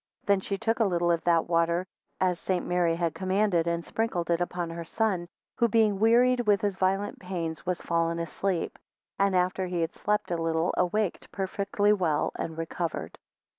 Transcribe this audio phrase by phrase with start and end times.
[0.21, 1.85] 5 Then she took a little of that water,
[2.19, 2.65] as St.
[2.65, 5.27] Mary had commanded, and sprinkled it upon her son,
[5.59, 8.79] who being wearied with his violent pains, was fallen asleep;
[9.19, 13.19] and after he had slept a little, awaked perfectly well and recovered.